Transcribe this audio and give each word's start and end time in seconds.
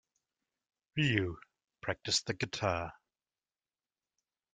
Ryu 0.97 1.37
practised 1.81 2.25
the 2.25 2.33
guitar. 2.33 2.91